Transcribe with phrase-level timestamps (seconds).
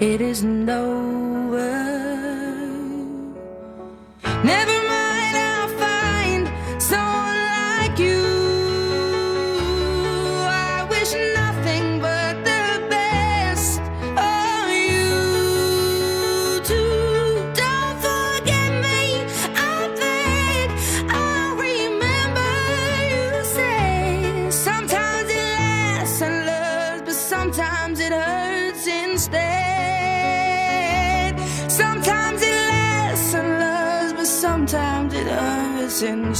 [0.00, 1.85] it isn't over.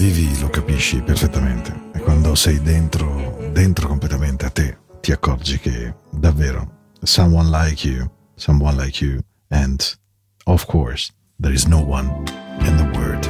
[0.00, 5.94] vivi lo capisci perfettamente e quando sei dentro, dentro completamente a te, ti accorgi che
[6.10, 9.98] davvero someone like you, someone like you and
[10.44, 12.06] of course there is no one
[12.60, 13.28] in the world.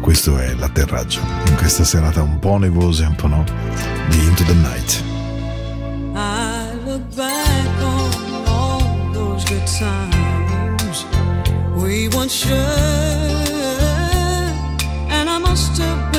[0.00, 3.44] Questo è l'atterraggio in questa serata un po' nevosa e un po' no
[4.08, 5.02] di Into the Night.
[6.14, 6.70] I
[11.76, 13.39] we once shared,
[15.50, 16.09] must have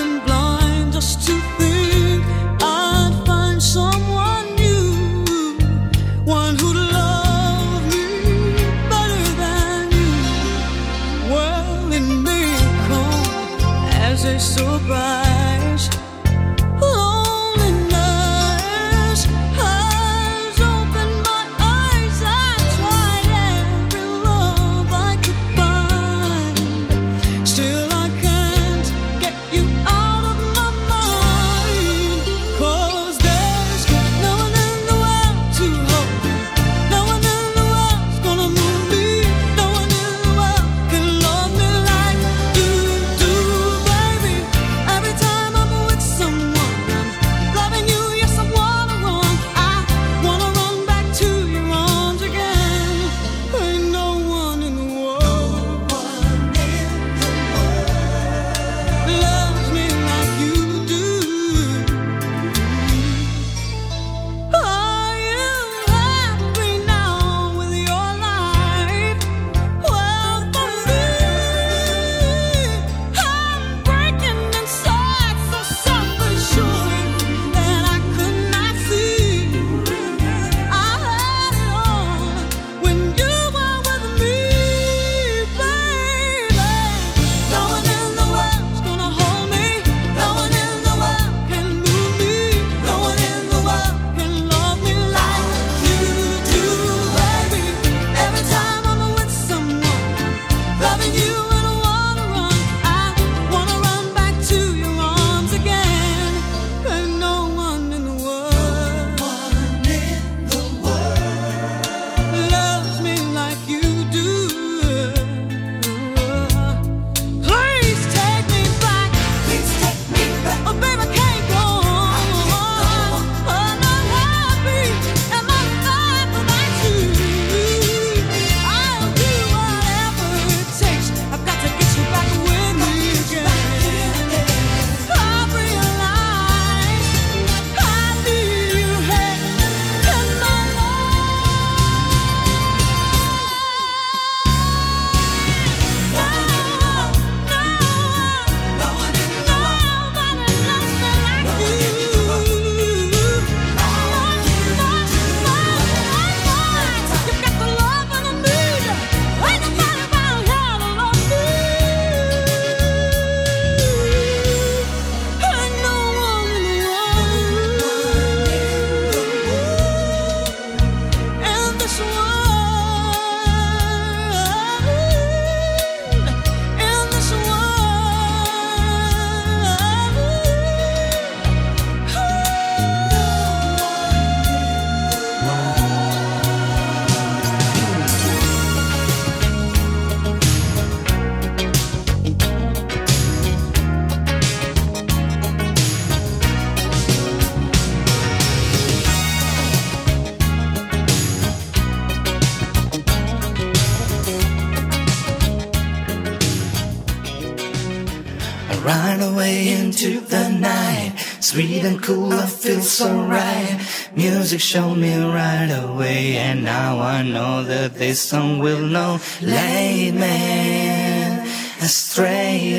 [214.52, 219.18] Music showed me right away, and now I know that this song will know.
[219.42, 221.48] Late man,
[221.82, 222.78] astray.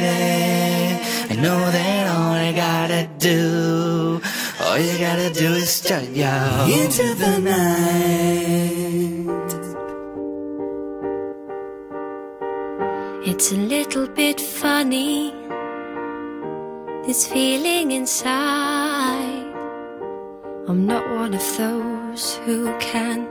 [1.30, 4.20] I know that all I gotta do,
[4.60, 7.62] all you gotta do is start yo into the night.
[13.24, 15.32] It's a little bit funny,
[17.06, 19.01] this feeling inside.
[20.69, 23.28] I'm not one of those who can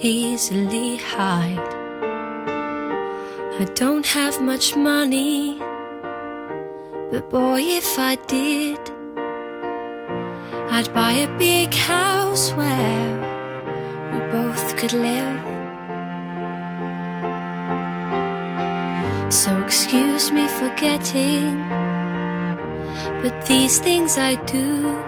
[0.00, 1.58] easily hide.
[3.58, 5.58] I don't have much money,
[7.10, 8.78] but boy, if I did,
[10.70, 13.10] I'd buy a big house where
[14.12, 15.42] we both could live.
[19.32, 21.58] So excuse me for getting,
[23.22, 25.07] but these things I do.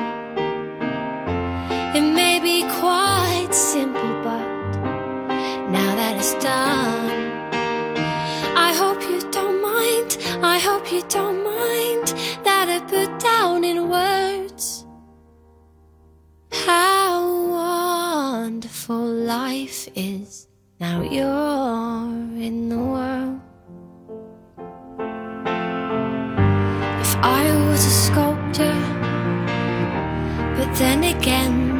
[2.41, 4.45] Be quite simple, but
[5.69, 7.53] now that it's done,
[8.57, 10.17] I hope you don't mind.
[10.41, 12.07] I hope you don't mind
[12.43, 14.85] that I put down in words
[16.51, 17.13] how
[17.49, 20.47] wonderful life is.
[20.79, 23.39] Now you're in the world.
[27.01, 28.77] If I was a sculptor,
[30.57, 31.70] but then again,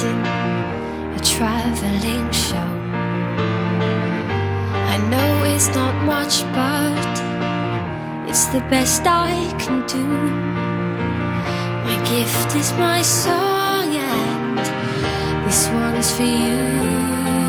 [0.00, 2.56] a traveling show.
[4.94, 7.14] I know it's not much, but
[8.26, 10.06] it's the best I can do.
[11.84, 14.58] My gift is my song, and
[15.46, 17.41] this one's for you.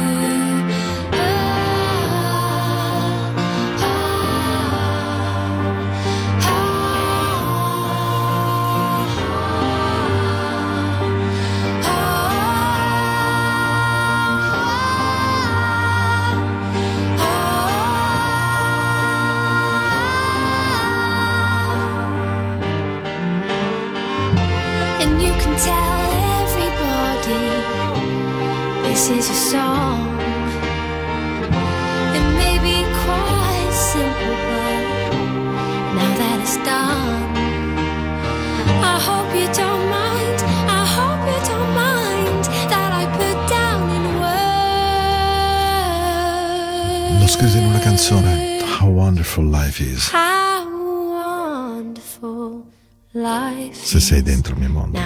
[53.72, 54.98] Se sei dentro il mio mondo.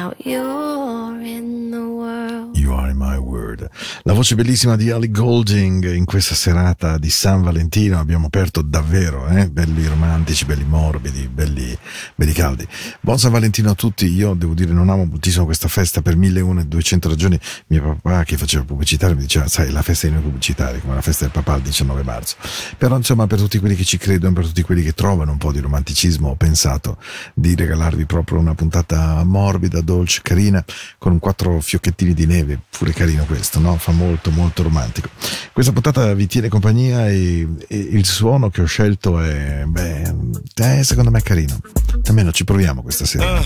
[4.17, 7.99] Voce bellissima di Ali Golding in questa serata di San Valentino.
[7.99, 9.47] Abbiamo aperto davvero, eh?
[9.47, 11.77] belli romantici, belli morbidi, belli,
[12.15, 12.67] belli caldi.
[12.99, 14.07] Buon San Valentino a tutti.
[14.07, 17.39] Io devo dire, non amo moltissimo questa festa per mille e una e duecento ragioni.
[17.67, 21.01] Mio papà, che faceva pubblicitario, mi diceva: Sai, la festa dei noi pubblicitari, come la
[21.01, 22.37] festa del papà il 19 marzo.
[22.75, 25.51] Però, insomma, per tutti quelli che ci credono, per tutti quelli che trovano un po'
[25.51, 26.97] di romanticismo, ho pensato
[27.35, 30.65] di regalarvi proprio una puntata morbida, dolce, carina,
[30.97, 32.59] con quattro fiocchettini di neve.
[32.75, 33.77] Pure carino questo, no?
[33.77, 35.09] Fa molto, molto romantico.
[35.51, 40.13] Questa puntata vi tiene compagnia e, e il suono che ho scelto è, beh,
[40.55, 41.59] eh, secondo me è carino.
[42.05, 43.43] Almeno ci proviamo questa sera.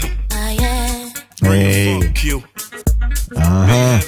[1.44, 2.44] Ehi.
[3.36, 4.00] Ah,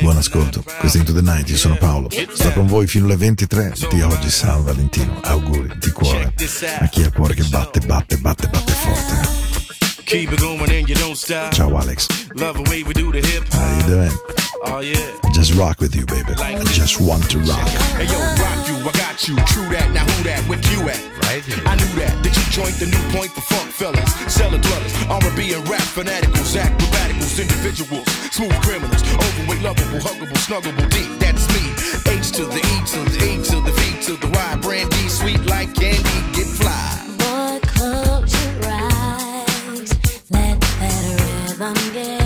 [0.00, 3.16] Buon ascolto, questo è Into the Night, io sono Paolo, sto con voi fino alle
[3.16, 6.32] 23 di oggi San Valentino, auguri di cuore
[6.78, 9.28] a chi ha il cuore che batte, batte, batte, batte forte.
[10.04, 11.52] Keep it going and you don't stop.
[11.52, 14.47] Ciao Alex, Love the way we do the hip how you doing?
[14.64, 15.14] Oh yeah.
[15.22, 17.68] I just rock with you baby, I just want to rock.
[17.94, 19.36] Hey yo, rock you, I got you.
[19.46, 20.42] True that, now who that?
[20.48, 20.98] With you at?
[21.22, 21.62] Right here.
[21.62, 22.10] I knew that.
[22.26, 24.10] Did you join the new point for funk fellas?
[24.26, 31.10] Cellar dwellers, R&B and rap fanaticals, acrobaticals, individuals, smooth criminals, overweight, lovable, huggable, snuggable, deep.
[31.22, 31.62] That's me.
[32.10, 34.58] H to the E to the E to the V to the Y.
[34.62, 36.98] Brandy, sweet like candy, get fly.
[37.14, 39.90] Boy, close your eyes.
[40.34, 42.17] Let that rhythm get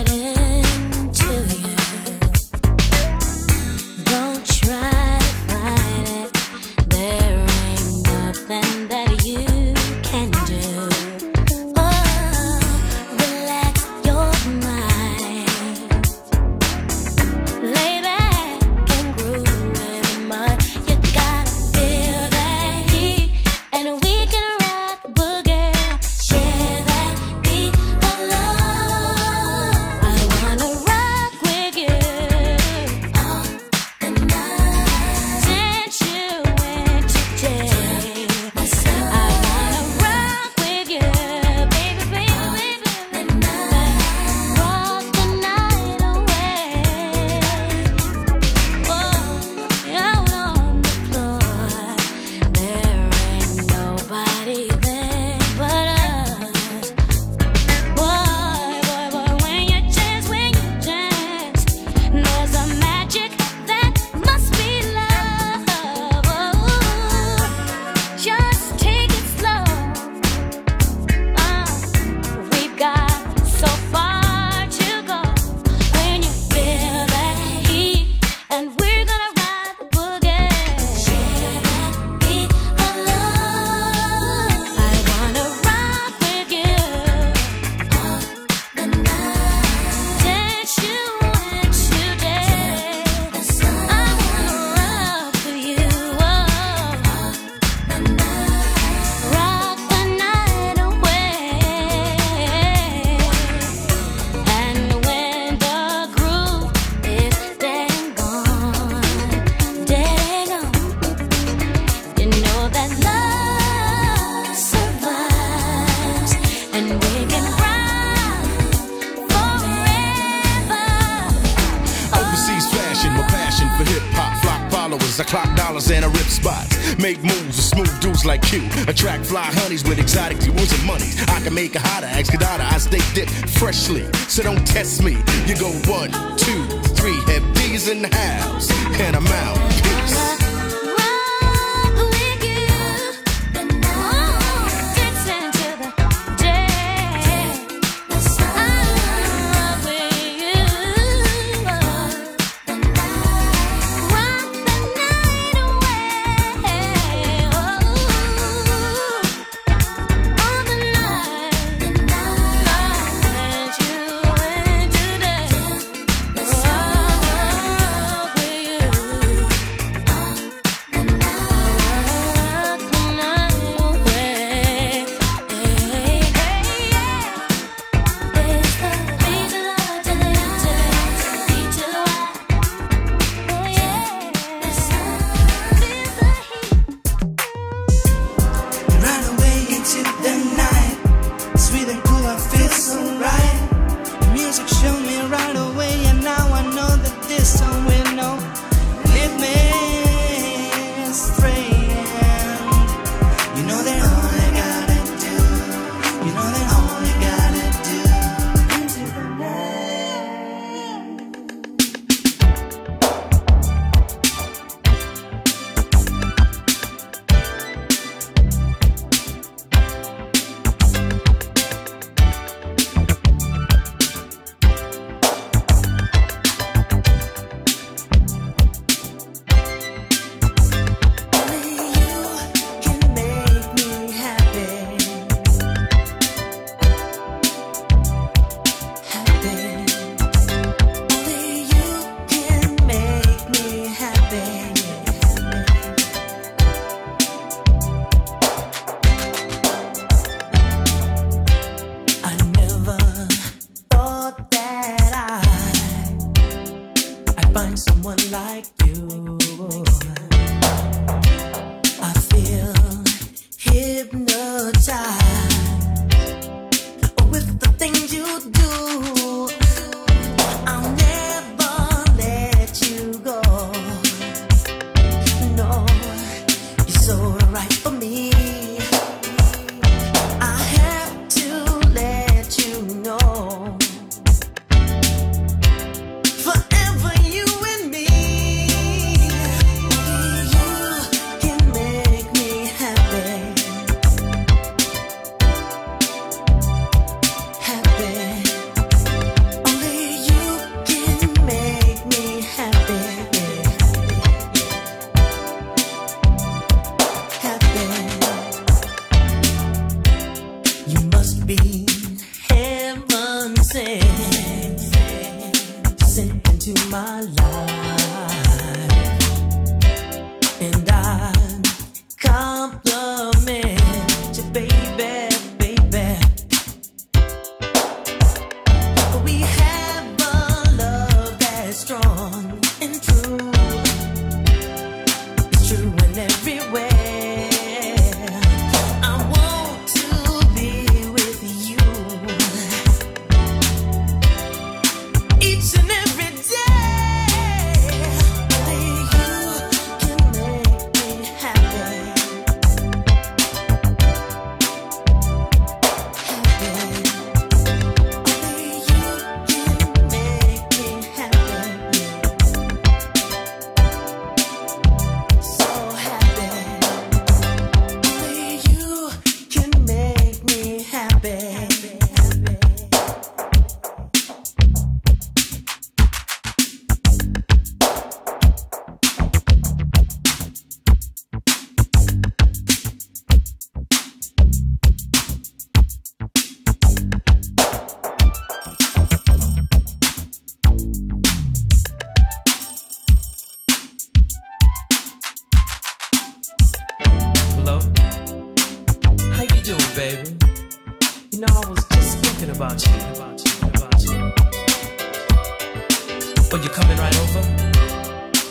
[406.55, 407.41] Oh, you coming right over?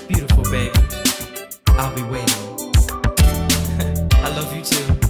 [0.08, 0.72] Beautiful, baby.
[1.68, 2.34] I'll be waiting.
[4.24, 5.01] I love you too.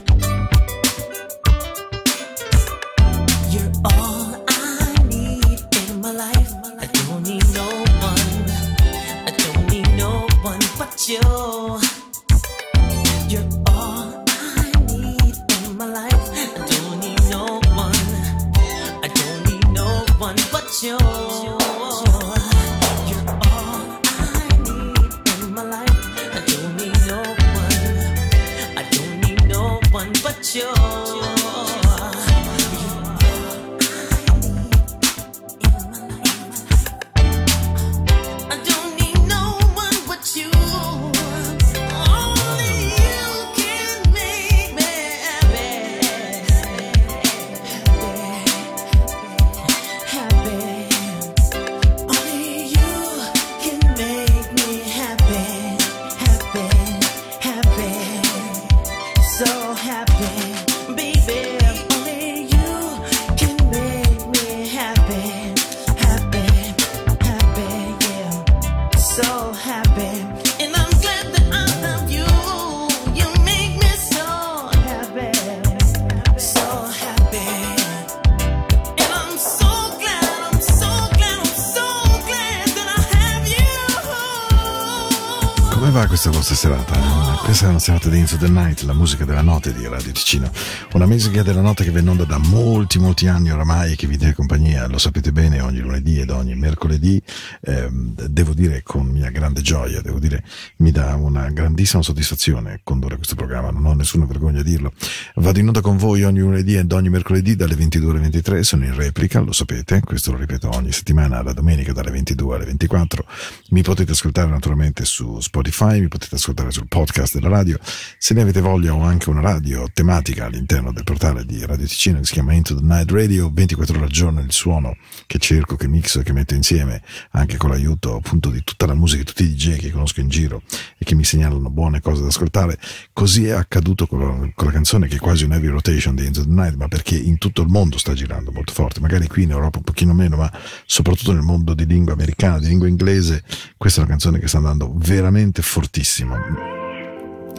[87.82, 90.52] Serata di Into the Night, la musica della notte di Radio Ticino.
[90.94, 94.20] Una musica della notte che viene onda da molti, molti anni oramai e che vi
[94.20, 97.20] tiene compagnia, lo sapete bene, ogni lunedì ed ogni mercoledì.
[97.60, 100.44] Eh, devo dire con mia grande gioia, devo dire
[100.82, 104.92] mi dà una grandissima soddisfazione condurre questo programma, non ho nessuna vergogna a dirlo.
[105.36, 108.86] Vado in onda con voi ogni lunedì ed ogni mercoledì dalle 22 alle 23, sono
[108.86, 113.26] in replica, lo sapete, questo lo ripeto ogni settimana, la domenica dalle 22 alle 24.
[113.70, 117.78] Mi potete ascoltare naturalmente su Spotify, mi potete ascoltare sul podcast della radio.
[118.18, 122.20] Se ne avete voglia ho anche una radio tematica all'interno del portale di Radio Ticino
[122.20, 125.76] che si chiama Into the Night Radio, 24 ore al giorno il suono che cerco,
[125.76, 129.54] che mixo, che metto insieme, anche con l'aiuto appunto di tutta la musica, tutti i
[129.54, 130.64] DJ che conosco in giro
[130.98, 132.78] e che mi segnalano buone cose da ascoltare.
[133.14, 136.26] Così è accaduto con la, con la canzone che è quasi un heavy rotation di
[136.26, 139.44] Into the Night, ma perché in tutto il mondo sta girando molto forte, magari qui
[139.44, 140.52] in Europa un pochino meno, ma
[140.86, 143.44] soprattutto nel mondo di lingua americana, di lingua inglese,
[143.78, 146.80] questa è una canzone che sta andando veramente fortissimo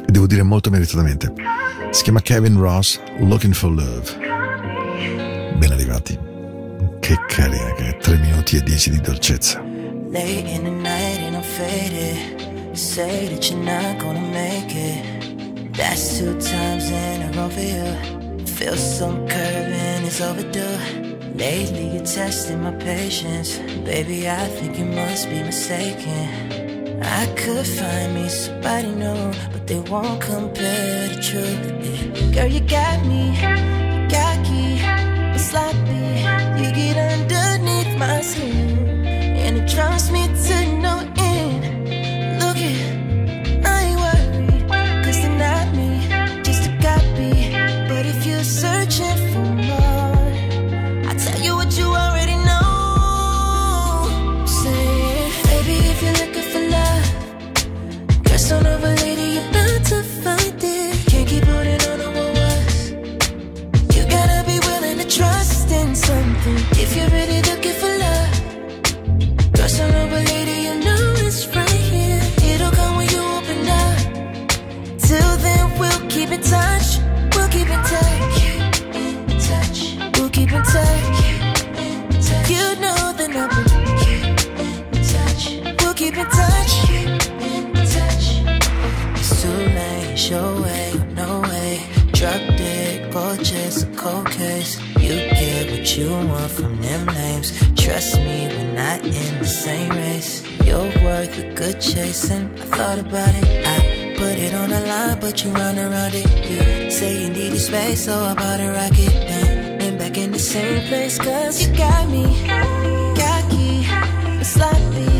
[0.06, 1.32] devo dire molto meritatamente.
[1.90, 4.16] Si chiama Kevin Ross, Looking for Love.
[5.58, 6.18] Ben arrivati.
[7.00, 9.60] Che carina che è, 3 minuti e 10 di dolcezza.
[9.60, 12.41] Late in the night and I'm faded.
[12.74, 15.74] Say that you're not gonna make it.
[15.74, 18.46] That's two times in a row for you.
[18.46, 20.78] Feel some curving, it's overdue.
[21.34, 23.58] Lately you're testing my patience.
[23.84, 27.02] Baby, I think you must be mistaken.
[27.02, 32.34] I could find me somebody new, but they won't compare the truth.
[32.34, 33.36] Girl, you got me,
[34.08, 34.80] cocky,
[35.30, 36.22] but sloppy.
[36.56, 40.71] You get underneath my skin, and it drives me to
[96.62, 97.48] from them names.
[97.74, 100.42] Trust me, we're not in the same race.
[100.64, 102.44] You're worth a good chasing.
[102.62, 106.28] I thought about it, I put it on the line, but you run around it.
[106.48, 109.12] You say you need a space, so I bought a rocket.
[109.28, 112.24] Then, then back in the same place, cause you got me.
[113.18, 113.74] Cocky,
[114.44, 115.10] sloppy.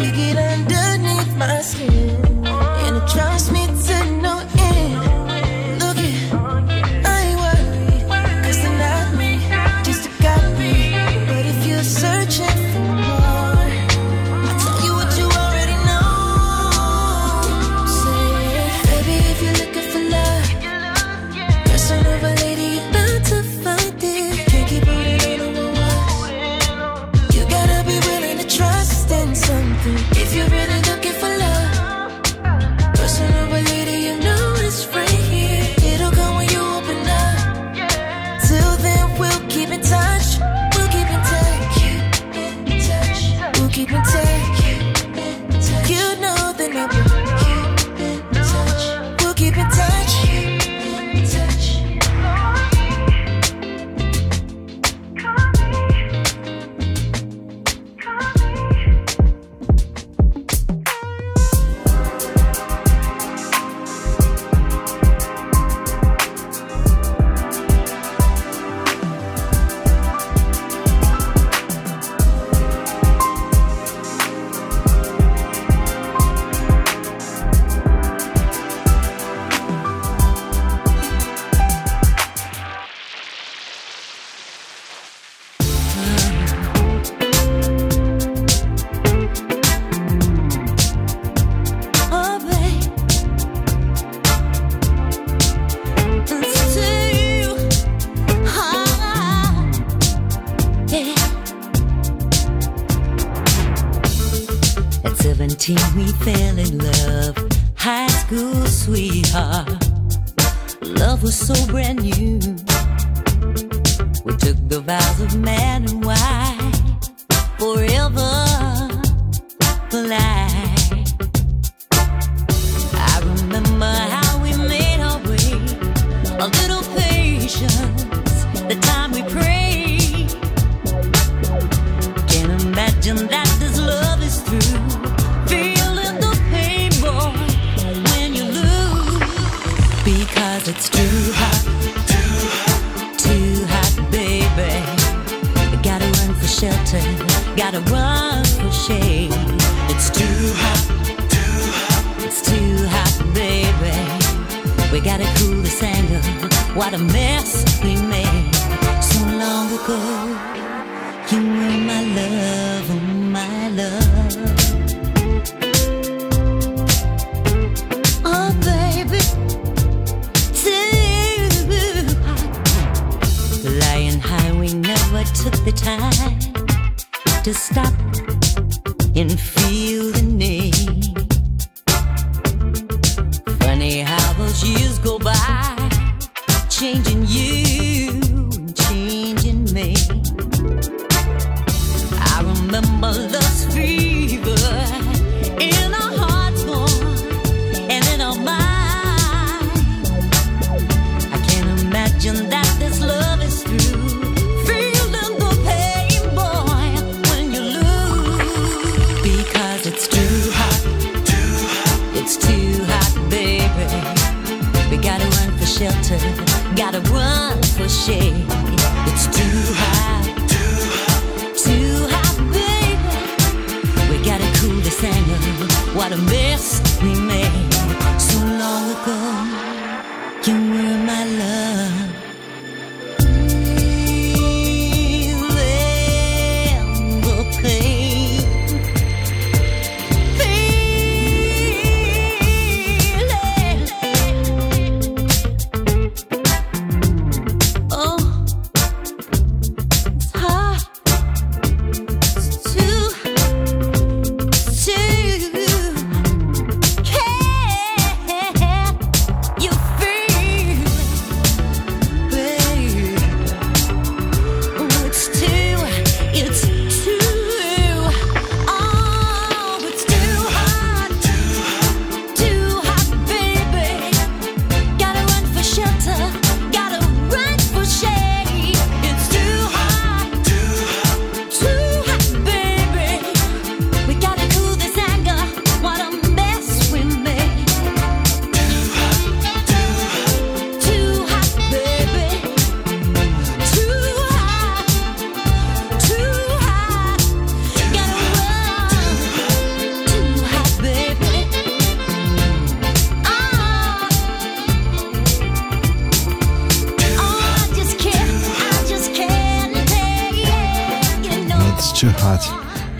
[0.00, 2.46] You get underneath my skin.
[2.84, 3.95] And it drives me 17,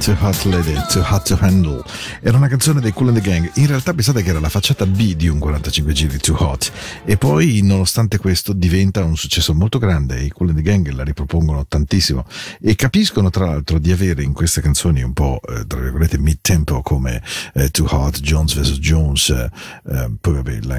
[0.06, 1.82] Too hot lady, too hot to handle.
[2.22, 3.50] Era una canzone dei Cool and the Gang.
[3.56, 6.70] In realtà pensate che era la facciata B di un 45 giri Too Hot.
[7.04, 10.20] E poi, nonostante questo, diventa un successo molto grande.
[10.20, 12.24] I Cool and the Gang la ripropongono tantissimo.
[12.60, 16.82] E capiscono, tra l'altro, di avere in queste canzoni un po', eh, tra virgolette, mid-tempo
[16.82, 17.20] come
[17.54, 18.78] eh, Too Hot, Jones vs.
[18.78, 19.30] Jones.
[19.30, 19.50] eh,
[19.90, 20.78] eh, poi vabbè, la,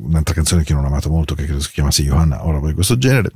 [0.00, 2.74] un'altra canzone che non ho amato molto, che credo si chiamasse Johanna, o roba di
[2.74, 3.30] questo genere.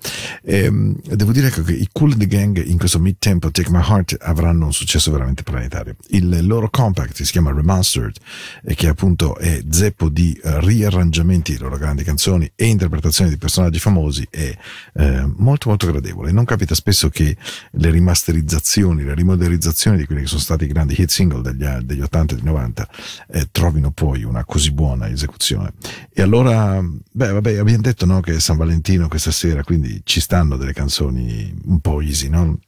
[0.45, 4.67] Ehm, devo dire che i Cool the Gang in questo mid-tempo Take My Heart avranno
[4.67, 5.97] un successo veramente planetario.
[6.09, 8.17] Il loro compact si chiama Remastered,
[8.65, 13.37] e che appunto è zeppo di eh, riarrangiamenti di loro grandi canzoni e interpretazioni di
[13.37, 14.57] personaggi famosi, è
[14.95, 16.33] eh, molto molto gradevole.
[16.33, 17.37] Non capita spesso che
[17.71, 22.01] le rimasterizzazioni, le rimodernizzazioni di quelli che sono stati i grandi hit single degli, degli
[22.01, 22.89] 80 e degli 90
[23.31, 25.73] eh, trovino poi una così buona esecuzione.
[26.13, 30.21] E allora beh, vabbè, abbiamo detto no, che è San Valentino questa sera, quindi ci
[30.21, 32.59] stanno delle canzoni un po' easy, no?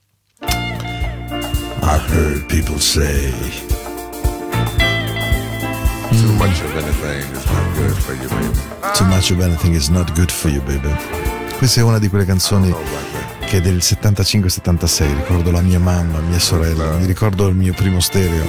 [0.41, 3.33] I heard people say.
[6.11, 8.59] Too much of anything is not good for you, baby.
[8.95, 10.95] Too much of anything is not good for you, baby.
[11.59, 12.73] Questa è una di quelle canzoni
[13.45, 15.15] che è del 75-76.
[15.17, 18.45] Ricordo la mia mamma, mia sorella, mi ricordo il mio primo stereo,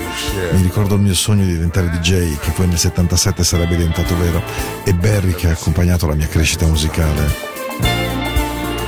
[0.52, 4.42] mi ricordo il mio sogno di diventare DJ, che poi nel 77 sarebbe diventato vero,
[4.84, 7.54] e Barry che ha accompagnato la mia crescita musicale.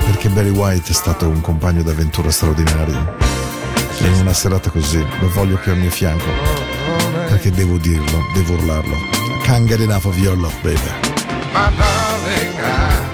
[0.06, 3.15] Perché Barry White è stato un compagno d'avventura straordinario.
[4.00, 6.67] E in una serata così lo voglio qui al mio fianco.
[7.28, 8.96] perché devo dirlo, devo urlarlo.
[9.43, 10.80] Can't get enough of your love, baby.
[11.54, 13.07] My darling, I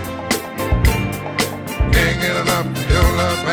[1.94, 3.53] can't get enough your love,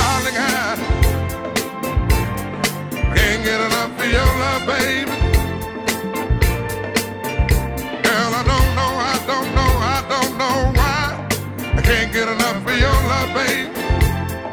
[3.41, 5.11] can't get enough of your love, baby.
[8.03, 11.27] Girl, I don't know, I don't know, I don't know why
[11.75, 13.71] I can't get enough of your love, baby.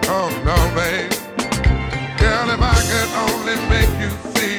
[0.09, 1.13] Oh no, babe.
[2.19, 4.59] Girl, if I could only make you see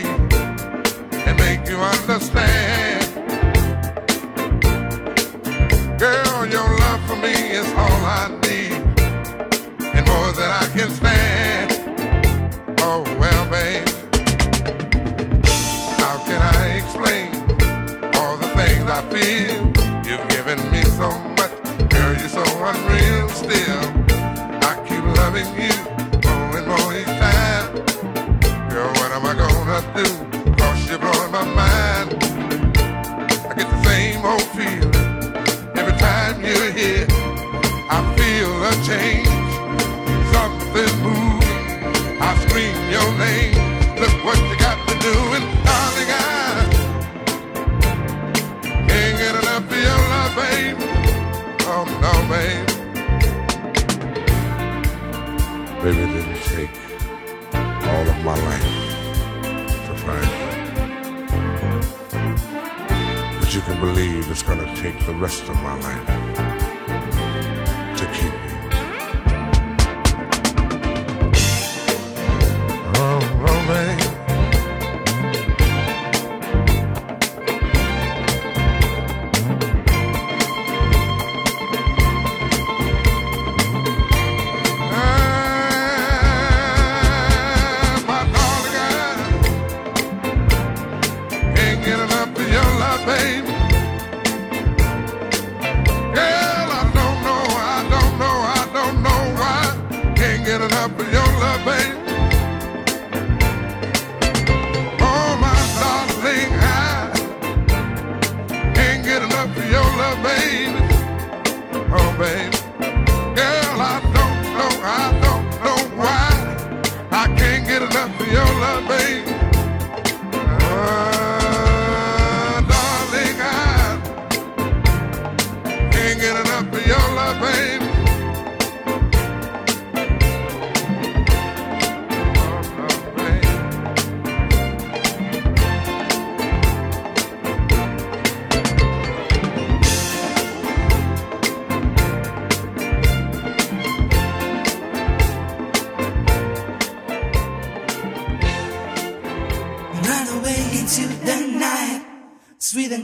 [1.25, 3.05] and make you understand.
[5.99, 8.73] Girl, your love for me is all I need
[9.95, 11.08] and more than I can stand.
[19.21, 19.65] Feel?
[20.05, 21.51] You've given me so much,
[21.89, 23.08] girl, you're so unreal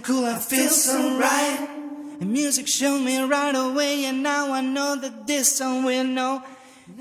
[0.06, 1.68] cool, I feel so right.
[2.22, 6.44] And music showed me right away, and now I know that this song will know.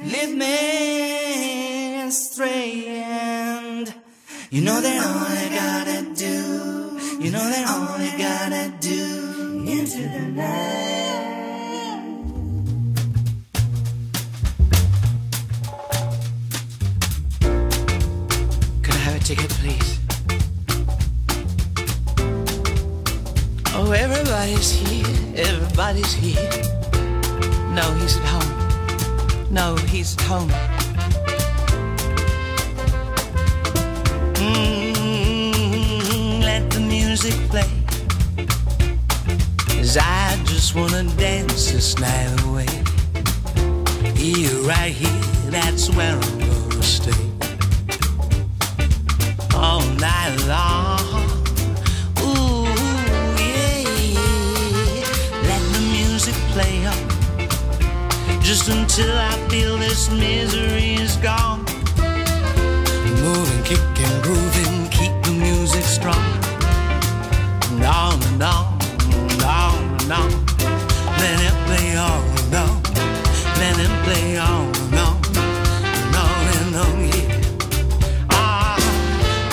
[0.03, 3.95] Lead me astray, and
[4.51, 10.03] you know that all I gotta do, you know that all I gotta do into
[10.15, 10.95] the night.
[18.83, 19.94] Could I have a ticket, please?
[23.87, 25.05] Oh, everybody's here.
[25.37, 26.41] Everybody's here.
[27.69, 28.51] No, he's at home.
[29.51, 30.49] No, he's at home.
[34.41, 35.53] Mm,
[36.41, 37.69] let the music play.
[39.69, 42.71] Cause I just wanna dance this night away.
[44.17, 47.13] Here, right here, that's where I'm gonna stay
[49.55, 50.94] all night long.
[59.95, 61.65] This misery is gone.
[63.23, 66.25] Moving, kicking, grooving, keep the music strong.
[67.83, 68.79] On and on,
[69.45, 70.31] on and on.
[71.21, 72.83] Let it play on and on.
[73.61, 75.17] Let it play on and on.
[76.01, 78.31] And on and on, yeah.
[78.31, 78.77] Ah,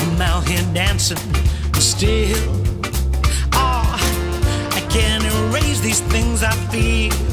[0.02, 1.18] I'm out here dancing
[1.80, 2.38] still.
[3.54, 3.96] Ah,
[4.72, 7.31] I can't erase these things I feel.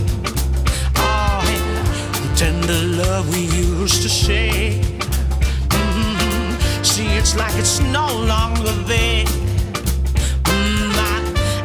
[2.38, 4.70] Tender love we used to share.
[5.70, 6.84] Mhm.
[6.84, 9.24] See, it's like it's no longer there.
[10.44, 11.16] Mm, I,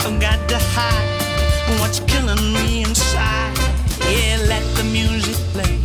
[0.04, 3.54] I've got to hide what's killing me inside.
[4.00, 5.78] Yeah, let the music play.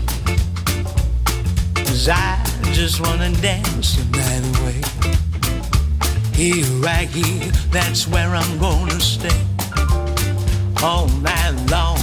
[1.84, 4.80] Cause I just wanna dance the night away.
[6.32, 9.39] Here, right here, that's where I'm gonna stay.
[10.82, 11.97] All night long,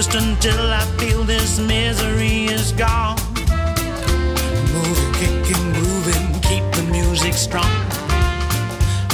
[0.00, 3.18] Just until I feel this misery is gone.
[4.72, 7.70] Moving, kicking, grooving, keep the music strong.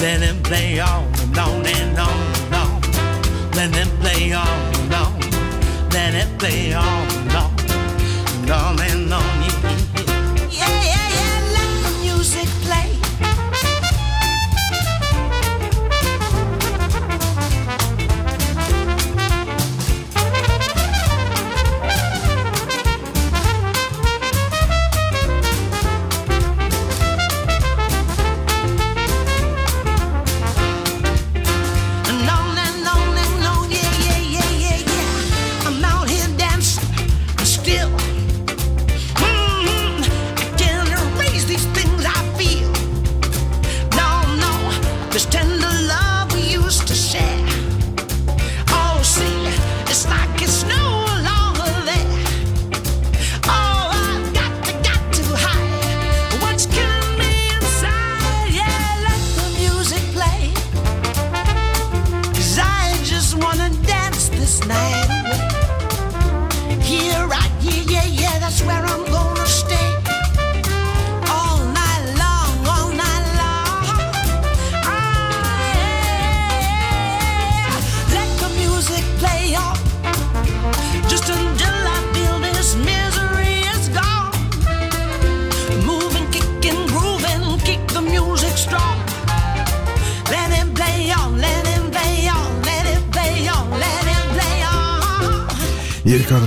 [0.00, 2.80] Let it play on and on and on and on.
[3.56, 5.20] Let it play on and on.
[5.90, 7.50] Let it play on and on
[8.38, 8.95] and on and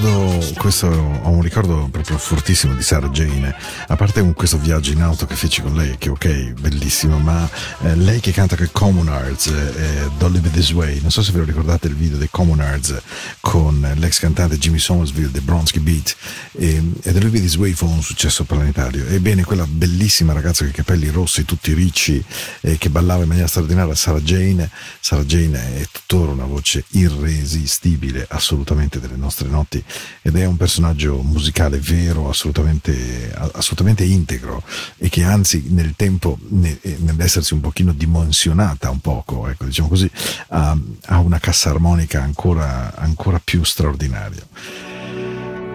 [0.10, 3.56] ricordo questo, ho un ricordo proprio fortissimo di Sarah Jane,
[3.88, 7.48] a parte un- questo viaggio in auto che feci con lei, che ok, bellissimo, ma
[7.84, 11.40] eh, lei che canta che Commonards, eh, Don't Live This Way, non so se ve
[11.40, 13.00] lo ricordate il video dei Commonards
[13.40, 16.16] con l'ex cantante Jimmy Somersville dei Bronsky Beat,
[16.54, 19.06] e, e The Live This Way fu un successo planetario.
[19.06, 22.24] Ebbene, quella bellissima ragazza con i capelli rossi, tutti ricci,
[22.62, 28.26] eh, che ballava in maniera straordinaria, Sarah Jane, Sarah Jane è tuttora una voce irresistibile
[28.30, 29.84] assolutamente delle nostre notti
[30.22, 34.64] ed è un personaggio musicale vero, assolutamente, assolutamente integro
[34.98, 40.10] e che anzi nel tempo, eh, nell'essersi un pochino dimensionata un poco, ecco, diciamo così,
[40.50, 44.46] ha, ha una cassa armonica ancora, ancora più straordinaria.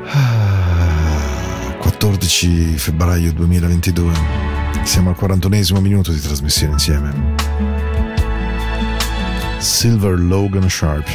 [0.07, 4.13] Ah, 14 febbraio 2022,
[4.85, 7.35] siamo al 41esimo minuto di trasmissione insieme.
[9.59, 11.09] Silver Logan Sharp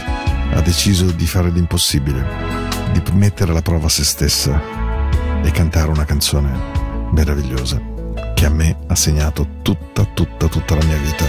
[0.54, 2.59] ha deciso di fare l'impossibile,
[2.92, 4.62] di mettere alla prova se stessa
[5.44, 6.50] e cantare una canzone
[7.12, 7.82] meravigliosa
[8.34, 11.26] che a me ha segnato tutta, tutta, tutta la mia vita.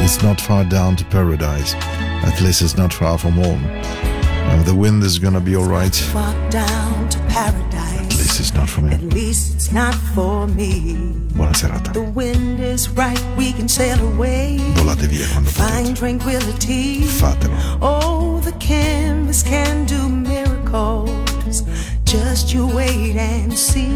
[0.00, 1.76] It's not far down to paradise,
[2.22, 3.64] at least it's not far from home.
[4.50, 8.80] And the wind is gonna be alright, Far down to at least it's not for
[8.80, 8.92] me.
[8.94, 10.96] At least it's not for me.
[11.34, 11.92] Buona serata.
[11.92, 14.58] The wind is right, we can sail away.
[14.74, 15.82] Volate via quando potete.
[15.82, 17.00] Find tranquility.
[17.02, 17.56] Fatelo.
[17.80, 18.83] Oh, the canvas
[23.56, 23.93] see.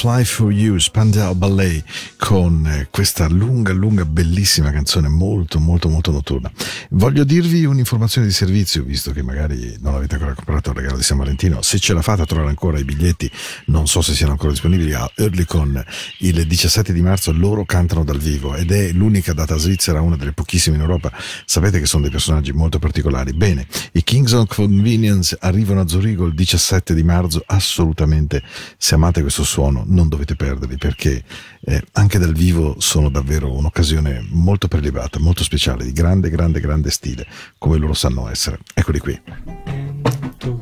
[0.00, 1.84] Fly For You, Spandau Ballet,
[2.16, 6.50] con eh, questa lunga, lunga, bellissima canzone, molto, molto, molto notturna.
[6.92, 11.04] Voglio dirvi un'informazione di servizio, visto che magari non avete ancora comprato il regalo di
[11.04, 11.62] San Valentino.
[11.62, 13.30] Se ce la fate a trovare ancora i biglietti,
[13.66, 15.84] non so se siano ancora disponibili, a Earlycon
[16.18, 20.32] il 17 di marzo loro cantano dal vivo ed è l'unica data svizzera, una delle
[20.32, 21.12] pochissime in Europa.
[21.44, 23.34] Sapete che sono dei personaggi molto particolari.
[23.34, 28.42] Bene, i Kings of Convenience arrivano a Zurigo il 17 di marzo, assolutamente,
[28.76, 31.22] se amate questo suono non dovete perderli perché
[31.62, 36.90] eh, anche dal vivo sono davvero un'occasione molto prelibata, molto speciale, di grande, grande, grande
[36.90, 37.26] stile,
[37.58, 38.58] come loro sanno essere.
[38.74, 39.20] Eccoli qui.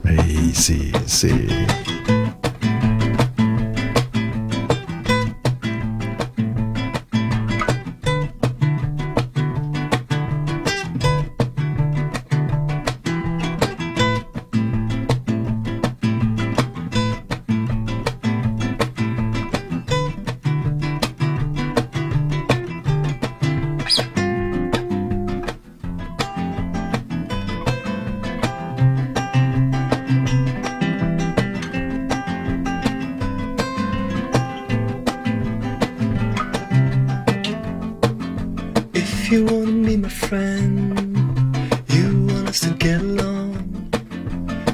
[0.05, 1.98] Ehi, sì, sì.
[39.29, 40.99] If you wanna be my friend,
[41.89, 43.91] you want us to get along.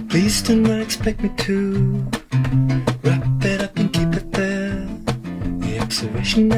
[0.09, 2.07] Please do not expect me to
[3.03, 4.87] wrap it up and keep it there.
[5.59, 6.49] The observation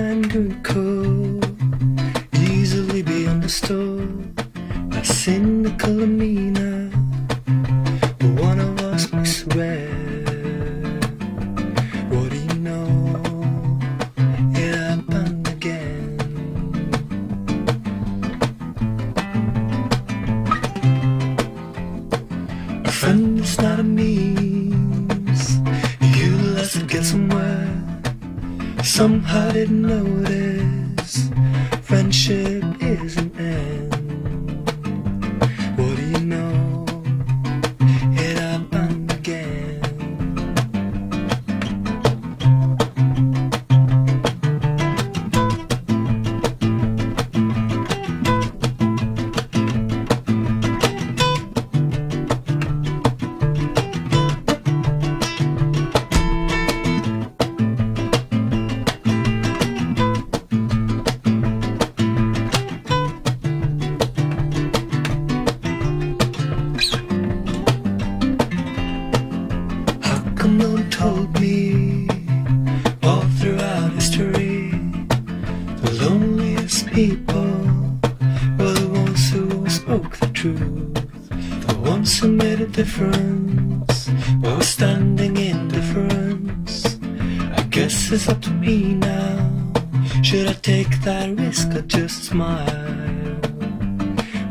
[90.36, 92.66] Should I take that risk or just smile?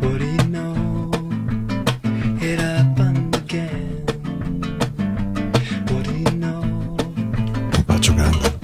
[0.01, 1.11] What do you know?
[2.41, 4.03] It happened again.
[5.91, 6.63] What do you know?
[7.77, 8.57] Un bacio grande.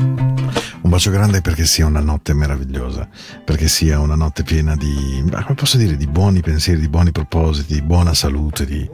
[0.82, 3.08] Un bacio grande perché sia una notte meravigliosa,
[3.46, 7.76] perché sia una notte piena di, come posso dire, di buoni pensieri, di buoni propositi,
[7.76, 8.90] di buona salute, di,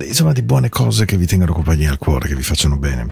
[0.00, 3.08] insomma di buone cose che vi tengano compagnia al cuore, che vi facciano bene.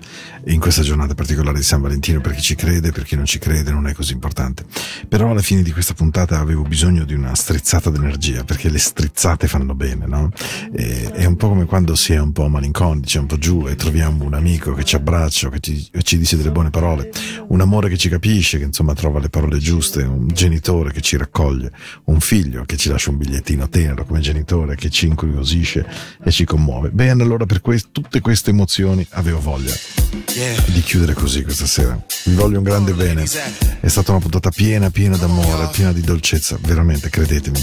[0.47, 3.39] In questa giornata particolare di San Valentino, per chi ci crede, per chi non ci
[3.39, 4.65] crede, non è così importante.
[5.09, 9.47] Però alla fine di questa puntata avevo bisogno di una strizzata d'energia, perché le strizzate
[9.47, 10.31] fanno bene, no?
[10.73, 13.75] E, è un po' come quando si è un po' malinconici, un po' giù e
[13.77, 17.11] troviamo un amico che ci abbraccia, che ci, ci dice delle buone parole,
[17.49, 21.17] un amore che ci capisce, che insomma trova le parole giuste, un genitore che ci
[21.17, 21.71] raccoglie,
[22.05, 25.87] un figlio che ci lascia un bigliettino tenero come genitore, che ci incuriosisce
[26.23, 26.88] e ci commuove.
[26.88, 29.72] Bene, allora per que- tutte queste emozioni avevo voglia
[30.66, 32.01] di chiudere così questa sera.
[32.24, 33.22] Vi voglio un grande bene.
[33.80, 37.61] È stata una puntata piena, piena d'amore, piena di dolcezza, veramente, credetemi.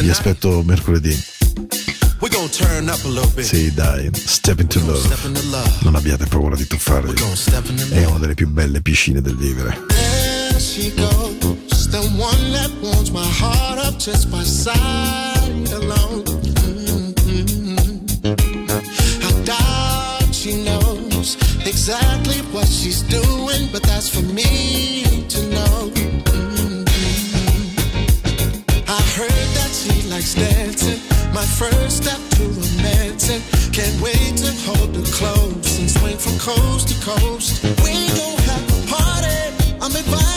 [0.00, 1.14] Vi aspetto mercoledì.
[3.42, 5.08] Sì, dai, Step into Love.
[5.80, 7.14] Non abbiate paura di tuffarvi.
[7.90, 9.80] È una delle più belle piscine del vivere.
[11.90, 16.21] The one that warms my heart up just by sight alone.
[21.82, 25.90] Exactly what she's doing, but that's for me to know.
[25.90, 26.84] Mm-hmm.
[28.86, 31.00] I heard that she likes dancing,
[31.34, 33.42] my first step to romancing.
[33.72, 37.64] Can't wait to hold her close and swing from coast to coast.
[37.82, 39.42] We gon' have a party.
[39.82, 40.31] I'm inviting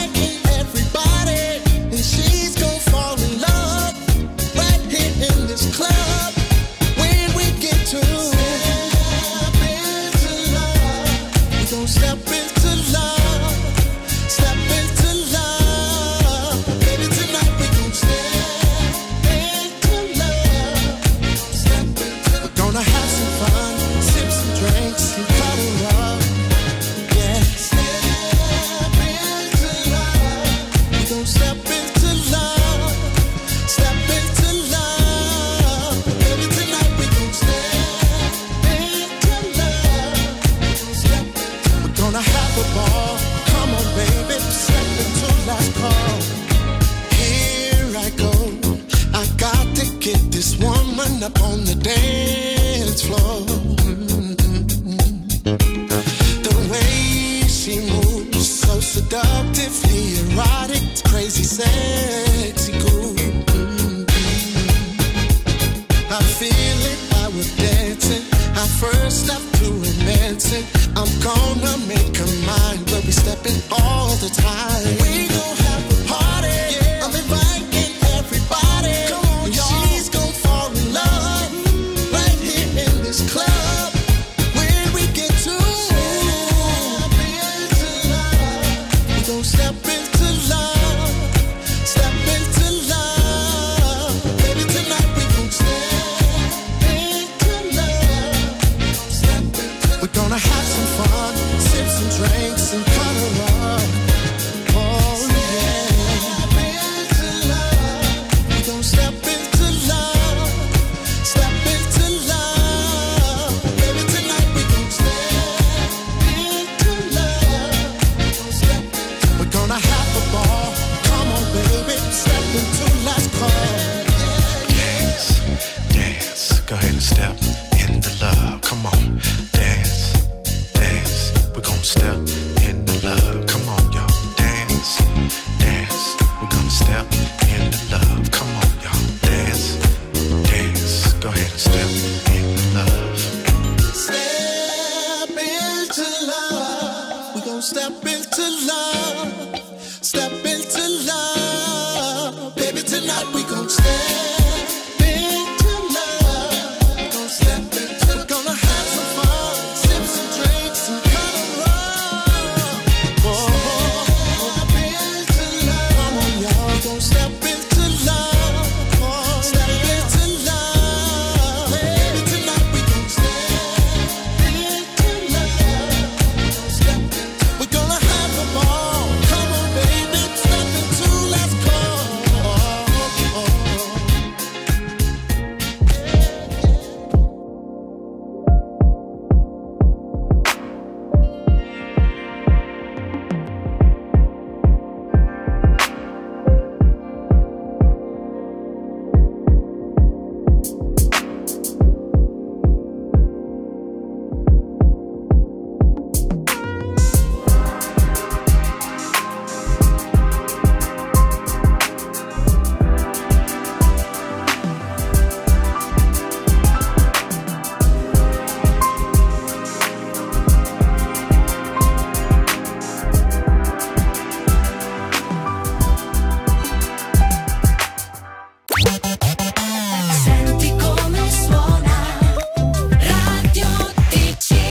[122.58, 122.85] step into